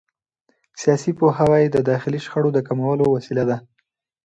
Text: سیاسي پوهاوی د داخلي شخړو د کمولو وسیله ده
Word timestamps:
سیاسي 0.81 1.11
پوهاوی 1.19 1.63
د 1.69 1.77
داخلي 1.91 2.19
شخړو 2.25 2.49
د 2.53 2.59
کمولو 2.67 3.05
وسیله 3.15 3.43
ده 3.49 3.57